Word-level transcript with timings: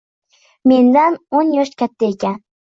Mendan 0.71 1.17
o`n 1.41 1.53
yosh 1.59 1.73
katta 1.83 2.09
ekan 2.17 2.43